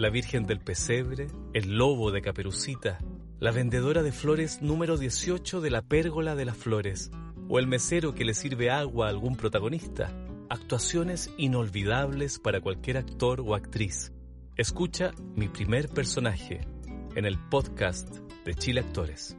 la 0.00 0.08
Virgen 0.08 0.46
del 0.46 0.60
Pesebre, 0.60 1.26
el 1.52 1.76
Lobo 1.76 2.10
de 2.10 2.22
Caperucita, 2.22 2.98
la 3.38 3.50
vendedora 3.50 4.02
de 4.02 4.12
flores 4.12 4.62
número 4.62 4.96
18 4.96 5.60
de 5.60 5.70
la 5.70 5.82
Pérgola 5.82 6.34
de 6.34 6.46
las 6.46 6.56
Flores, 6.56 7.10
o 7.48 7.58
el 7.58 7.66
mesero 7.66 8.14
que 8.14 8.24
le 8.24 8.32
sirve 8.32 8.70
agua 8.70 9.06
a 9.06 9.10
algún 9.10 9.36
protagonista. 9.36 10.10
Actuaciones 10.48 11.30
inolvidables 11.36 12.38
para 12.38 12.62
cualquier 12.62 12.96
actor 12.96 13.42
o 13.42 13.54
actriz. 13.54 14.12
Escucha 14.56 15.12
Mi 15.36 15.48
primer 15.48 15.90
personaje 15.90 16.62
en 17.14 17.26
el 17.26 17.38
podcast 17.38 18.08
de 18.46 18.54
Chile 18.54 18.80
Actores. 18.80 19.36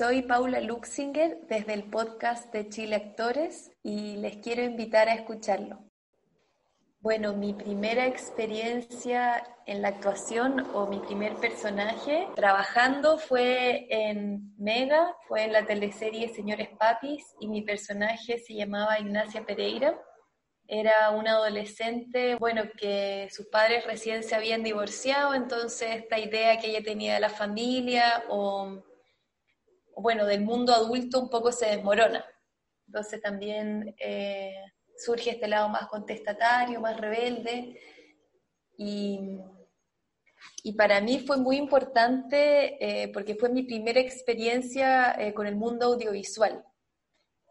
Soy 0.00 0.22
Paula 0.22 0.62
Luxinger 0.62 1.42
desde 1.46 1.74
el 1.74 1.84
podcast 1.84 2.50
de 2.54 2.70
Chile 2.70 2.96
Actores 2.96 3.70
y 3.82 4.16
les 4.16 4.38
quiero 4.38 4.62
invitar 4.62 5.10
a 5.10 5.12
escucharlo. 5.12 5.84
Bueno, 7.00 7.34
mi 7.34 7.52
primera 7.52 8.06
experiencia 8.06 9.46
en 9.66 9.82
la 9.82 9.88
actuación 9.88 10.66
o 10.72 10.86
mi 10.86 11.00
primer 11.00 11.34
personaje 11.34 12.26
trabajando 12.34 13.18
fue 13.18 13.88
en 13.90 14.54
Mega, 14.56 15.14
fue 15.28 15.44
en 15.44 15.52
la 15.52 15.66
teleserie 15.66 16.30
Señores 16.30 16.70
Papis 16.78 17.22
y 17.38 17.48
mi 17.48 17.60
personaje 17.60 18.38
se 18.38 18.54
llamaba 18.54 18.98
Ignacia 18.98 19.44
Pereira. 19.44 20.00
Era 20.66 21.10
una 21.10 21.32
adolescente, 21.32 22.36
bueno, 22.36 22.62
que 22.74 23.28
sus 23.30 23.48
padres 23.48 23.84
recién 23.84 24.22
se 24.22 24.34
habían 24.34 24.62
divorciado, 24.62 25.34
entonces 25.34 25.96
esta 25.96 26.18
idea 26.18 26.58
que 26.58 26.68
ella 26.68 26.82
tenía 26.82 27.12
de 27.12 27.20
la 27.20 27.28
familia 27.28 28.24
o, 28.30 28.82
bueno, 29.96 30.26
del 30.26 30.42
mundo 30.42 30.72
adulto 30.72 31.20
un 31.20 31.30
poco 31.30 31.52
se 31.52 31.66
desmorona. 31.66 32.24
Entonces 32.86 33.20
también... 33.20 33.94
Eh, 33.98 34.54
surge 35.00 35.30
este 35.30 35.48
lado 35.48 35.68
más 35.68 35.88
contestatario, 35.88 36.80
más 36.80 36.96
rebelde. 36.98 37.80
Y, 38.76 39.38
para 40.76 41.00
mí 41.00 41.20
fue 41.20 41.36
muy 41.36 41.56
importante 41.56 43.02
eh, 43.02 43.08
porque 43.08 43.34
fue 43.34 43.50
mi 43.50 43.62
primera 43.62 44.00
experiencia 44.00 45.12
eh, 45.18 45.34
con 45.34 45.46
el 45.46 45.56
mundo 45.56 45.86
audiovisual. 45.86 46.64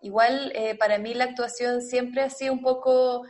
Igual 0.00 0.52
para 0.78 0.98
mí 0.98 1.12
la 1.12 1.24
actuación 1.24 1.82
siempre 1.82 2.22
ha 2.22 2.30
sido 2.30 2.52
un 2.52 2.62
poco 2.62 3.24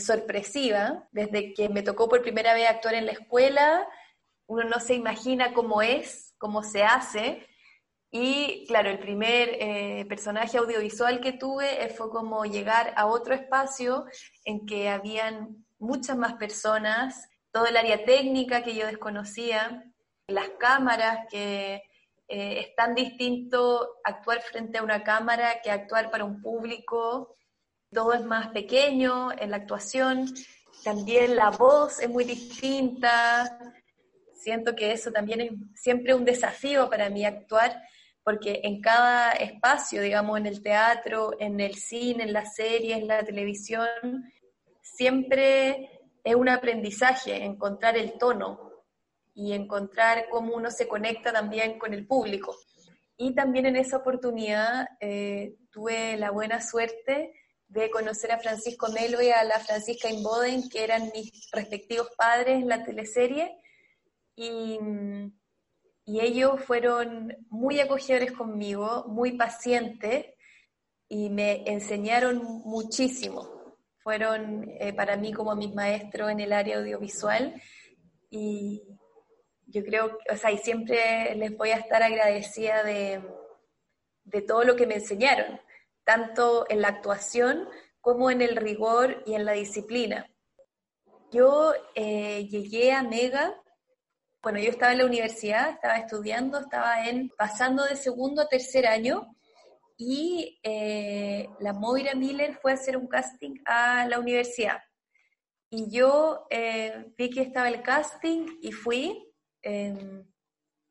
sorpresiva. 0.00 1.08
Desde 1.12 1.54
que 1.54 1.68
me 1.68 1.82
tocó 1.82 2.08
por 2.08 2.22
primera 2.22 2.54
vez 2.54 2.68
actuar 2.68 2.94
en 2.94 3.06
la 3.06 3.12
escuela, 3.12 3.86
uno 4.46 4.64
no 4.64 4.80
se 4.80 4.94
imagina 4.94 5.54
cómo 5.54 5.80
es, 5.80 6.34
cómo 6.38 6.64
se 6.64 6.82
hace, 6.82 7.46
y 8.12 8.64
claro, 8.66 8.90
el 8.90 8.98
primer 8.98 9.50
eh, 9.60 10.04
personaje 10.08 10.58
audiovisual 10.58 11.20
que 11.20 11.32
tuve 11.32 11.84
eh, 11.84 11.90
fue 11.90 12.10
como 12.10 12.44
llegar 12.44 12.92
a 12.96 13.06
otro 13.06 13.34
espacio 13.34 14.04
en 14.44 14.66
que 14.66 14.88
habían 14.88 15.64
muchas 15.78 16.16
más 16.16 16.34
personas, 16.34 17.28
todo 17.52 17.66
el 17.66 17.76
área 17.76 18.04
técnica 18.04 18.62
que 18.62 18.74
yo 18.74 18.86
desconocía, 18.86 19.84
las 20.26 20.48
cámaras 20.58 21.26
que 21.30 21.84
eh, 22.26 22.60
es 22.60 22.74
tan 22.74 22.96
distinto 22.96 24.00
actuar 24.02 24.40
frente 24.40 24.78
a 24.78 24.82
una 24.82 25.04
cámara 25.04 25.60
que 25.62 25.70
actuar 25.70 26.10
para 26.10 26.24
un 26.24 26.42
público, 26.42 27.36
todo 27.92 28.12
es 28.12 28.24
más 28.24 28.48
pequeño 28.48 29.30
en 29.38 29.52
la 29.52 29.58
actuación, 29.58 30.26
también 30.82 31.36
la 31.36 31.50
voz 31.50 32.00
es 32.00 32.10
muy 32.10 32.24
distinta, 32.24 33.56
siento 34.34 34.74
que 34.74 34.92
eso 34.92 35.12
también 35.12 35.40
es 35.40 35.52
siempre 35.74 36.14
un 36.14 36.24
desafío 36.24 36.90
para 36.90 37.08
mí 37.08 37.24
actuar 37.24 37.80
porque 38.22 38.60
en 38.64 38.80
cada 38.80 39.32
espacio, 39.32 40.02
digamos, 40.02 40.38
en 40.38 40.46
el 40.46 40.62
teatro, 40.62 41.32
en 41.38 41.60
el 41.60 41.74
cine, 41.74 42.24
en 42.24 42.32
las 42.32 42.54
series, 42.54 42.98
en 42.98 43.08
la 43.08 43.22
televisión, 43.22 43.88
siempre 44.82 46.00
es 46.22 46.34
un 46.34 46.48
aprendizaje 46.48 47.44
encontrar 47.44 47.96
el 47.96 48.18
tono 48.18 48.70
y 49.34 49.52
encontrar 49.52 50.26
cómo 50.30 50.54
uno 50.54 50.70
se 50.70 50.86
conecta 50.86 51.32
también 51.32 51.78
con 51.78 51.94
el 51.94 52.06
público. 52.06 52.56
Y 53.16 53.34
también 53.34 53.66
en 53.66 53.76
esa 53.76 53.98
oportunidad 53.98 54.88
eh, 55.00 55.56
tuve 55.70 56.16
la 56.16 56.30
buena 56.30 56.60
suerte 56.60 57.34
de 57.68 57.90
conocer 57.90 58.32
a 58.32 58.38
Francisco 58.38 58.88
Melo 58.90 59.22
y 59.22 59.30
a 59.30 59.44
la 59.44 59.60
Francisca 59.60 60.10
Inboden, 60.10 60.68
que 60.68 60.82
eran 60.82 61.10
mis 61.14 61.48
respectivos 61.52 62.08
padres 62.16 62.60
en 62.60 62.68
la 62.68 62.82
teleserie. 62.82 63.56
Y 64.34 64.78
y 66.10 66.20
ellos 66.20 66.60
fueron 66.64 67.36
muy 67.50 67.78
acogedores 67.78 68.32
conmigo, 68.32 69.04
muy 69.06 69.36
pacientes 69.36 70.26
y 71.08 71.30
me 71.30 71.62
enseñaron 71.70 72.42
muchísimo. 72.64 73.76
Fueron 74.02 74.68
eh, 74.80 74.92
para 74.92 75.16
mí 75.16 75.32
como 75.32 75.54
mis 75.54 75.72
maestros 75.72 76.32
en 76.32 76.40
el 76.40 76.52
área 76.52 76.78
audiovisual 76.78 77.62
y 78.28 78.82
yo 79.66 79.84
creo, 79.84 80.18
o 80.28 80.36
sea, 80.36 80.50
y 80.50 80.58
siempre 80.58 81.32
les 81.36 81.56
voy 81.56 81.70
a 81.70 81.76
estar 81.76 82.02
agradecida 82.02 82.82
de, 82.82 83.22
de 84.24 84.42
todo 84.42 84.64
lo 84.64 84.74
que 84.74 84.88
me 84.88 84.96
enseñaron, 84.96 85.60
tanto 86.02 86.66
en 86.68 86.80
la 86.82 86.88
actuación 86.88 87.68
como 88.00 88.32
en 88.32 88.42
el 88.42 88.56
rigor 88.56 89.22
y 89.26 89.34
en 89.34 89.44
la 89.44 89.52
disciplina. 89.52 90.28
Yo 91.30 91.72
eh, 91.94 92.48
llegué 92.48 92.90
a 92.90 93.04
Mega 93.04 93.54
bueno, 94.42 94.58
yo 94.58 94.70
estaba 94.70 94.92
en 94.92 94.98
la 94.98 95.06
universidad, 95.06 95.70
estaba 95.70 95.96
estudiando, 95.96 96.60
estaba 96.60 97.06
en 97.06 97.28
pasando 97.36 97.84
de 97.84 97.96
segundo 97.96 98.42
a 98.42 98.48
tercer 98.48 98.86
año 98.86 99.36
y 99.98 100.58
eh, 100.62 101.46
la 101.60 101.74
Moira 101.74 102.14
Miller 102.14 102.54
fue 102.54 102.70
a 102.70 102.74
hacer 102.74 102.96
un 102.96 103.06
casting 103.06 103.56
a 103.66 104.06
la 104.08 104.18
universidad. 104.18 104.78
Y 105.68 105.90
yo 105.90 106.46
eh, 106.50 107.12
vi 107.18 107.28
que 107.28 107.42
estaba 107.42 107.68
el 107.68 107.82
casting 107.82 108.46
y 108.62 108.72
fui 108.72 109.30
em, 109.62 110.24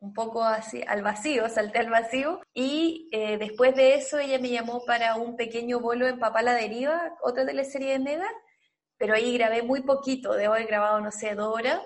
un 0.00 0.12
poco 0.12 0.42
así 0.42 0.82
al 0.86 1.02
vacío, 1.02 1.48
salté 1.48 1.78
al 1.78 1.88
vacío. 1.88 2.40
Y 2.52 3.08
eh, 3.12 3.38
después 3.38 3.76
de 3.76 3.94
eso 3.94 4.18
ella 4.18 4.40
me 4.40 4.50
llamó 4.50 4.84
para 4.84 5.14
un 5.14 5.36
pequeño 5.36 5.78
bolo 5.78 6.08
en 6.08 6.18
Papá 6.18 6.42
la 6.42 6.54
Deriva, 6.54 7.16
otra 7.22 7.46
teleserie 7.46 7.92
de 7.92 8.00
Mega, 8.00 8.30
pero 8.98 9.14
ahí 9.14 9.38
grabé 9.38 9.62
muy 9.62 9.82
poquito, 9.82 10.32
debo 10.32 10.54
haber 10.54 10.66
grabado, 10.66 11.00
no 11.00 11.12
sé, 11.12 11.34
dos 11.36 11.54
horas 11.54 11.80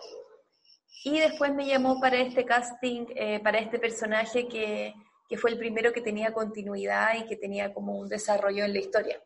y 1.05 1.19
después 1.19 1.55
me 1.55 1.67
llamó 1.67 2.01
para 2.01 2.17
este 2.17 2.45
casting, 2.45 3.07
eh, 3.15 3.41
para 3.41 3.59
este 3.59 3.79
personaje 3.79 4.49
que, 4.49 4.95
que, 5.29 5.37
fue 5.37 5.51
el 5.51 5.59
primero 5.59 5.93
que 5.93 6.01
tenía 6.01 6.33
continuidad 6.33 7.15
y 7.17 7.27
que 7.27 7.37
tenía 7.37 7.73
como 7.73 7.99
un 7.99 8.09
desarrollo 8.09 8.65
en 8.65 8.73
la 8.73 8.81
historia. 8.81 9.23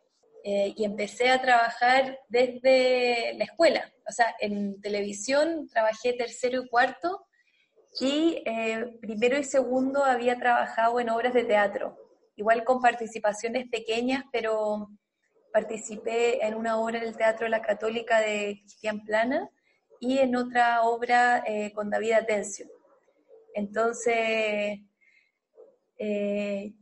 Eh, 0.46 0.74
y 0.76 0.84
empecé 0.84 1.30
a 1.30 1.40
trabajar 1.40 2.20
desde 2.28 3.32
la 3.38 3.44
escuela, 3.44 3.90
o 4.06 4.12
sea, 4.12 4.36
en 4.38 4.78
televisión 4.82 5.66
trabajé 5.68 6.12
tercero 6.12 6.62
y 6.62 6.68
cuarto 6.68 7.26
y 7.98 8.42
eh, 8.44 8.98
primero 9.00 9.38
y 9.38 9.44
segundo 9.44 10.04
había 10.04 10.38
trabajado 10.38 11.00
en 11.00 11.08
obras 11.08 11.32
de 11.32 11.44
teatro, 11.44 11.96
igual 12.36 12.62
con 12.62 12.82
participaciones 12.82 13.70
pequeñas, 13.70 14.24
pero 14.32 14.90
participé 15.50 16.44
en 16.44 16.56
una 16.56 16.78
obra 16.78 17.00
del 17.00 17.16
Teatro 17.16 17.44
de 17.44 17.50
la 17.50 17.62
Católica 17.62 18.20
de 18.20 18.58
Cristian 18.60 19.04
Plana, 19.04 19.48
y 20.00 20.18
en 20.18 20.36
otra 20.36 20.82
obra 20.82 21.42
eh, 21.46 21.72
con 21.72 21.90
David 21.90 22.12
Atencio. 22.12 22.66
Entonces, 23.54 24.80
eh, 25.98 26.72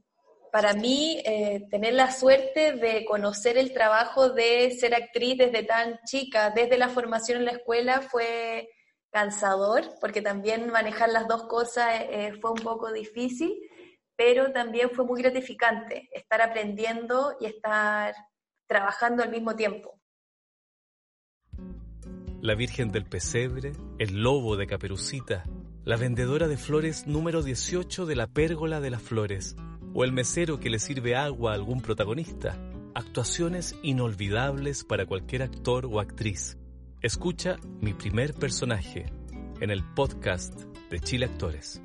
para 0.51 0.75
mí, 0.75 1.23
eh, 1.25 1.67
tener 1.71 1.95
la 1.95 2.11
suerte 2.11 2.73
de 2.73 3.05
conocer 3.05 3.59
el 3.59 3.73
trabajo 3.73 4.31
de 4.31 4.71
ser 4.73 4.95
actriz 4.95 5.39
desde 5.39 5.63
tan 5.63 5.99
chica, 6.05 6.51
desde 6.51 6.79
la 6.79 6.89
formación 6.89 7.39
en 7.39 7.45
la 7.47 7.53
escuela, 7.53 8.03
fue 8.03 8.69
cansador, 9.11 9.85
porque 10.01 10.23
también 10.23 10.71
manejar 10.71 11.11
las 11.11 11.29
dos 11.29 11.45
cosas 11.45 12.03
fue 12.41 12.51
un 12.53 12.63
poco 12.63 12.91
difícil, 12.93 13.55
pero 14.17 14.53
también 14.53 14.91
fue 14.91 15.05
muy 15.05 15.21
gratificante 15.21 16.09
estar 16.13 16.41
aprendiendo 16.41 17.37
y 17.39 17.47
estar 17.47 18.15
trabajando 18.67 19.23
al 19.23 19.31
mismo 19.31 19.55
tiempo 19.55 20.02
la 22.43 22.57
Virgen 22.57 22.91
del 22.91 23.05
Pesebre, 23.05 23.73
el 24.01 24.21
Lobo 24.25 24.57
de 24.57 24.67
Caperucita, 24.67 25.45
la 25.85 25.97
vendedora 25.97 26.49
de 26.49 26.57
flores 26.57 27.07
número 27.07 27.41
18 27.41 28.05
de 28.05 28.17
la 28.17 28.27
Pérgola 28.27 28.81
de 28.81 28.91
las 28.91 29.01
Flores, 29.01 29.55
o 29.95 30.03
el 30.03 30.11
mesero 30.11 30.59
que 30.59 30.69
le 30.69 30.81
sirve 30.81 31.15
agua 31.15 31.53
a 31.53 31.55
algún 31.55 31.81
protagonista. 31.81 32.59
Actuaciones 32.97 33.77
inolvidables 33.85 34.83
para 34.83 35.07
cualquier 35.07 35.43
actor 35.43 35.87
o 35.87 36.01
actriz. 36.01 36.59
Escucha 37.01 37.59
Mi 37.81 37.95
primer 37.95 38.35
personaje 38.35 39.07
en 39.61 39.71
el 39.71 39.85
podcast 39.95 40.63
de 40.91 40.99
Chile 40.99 41.27
Actores. 41.27 41.81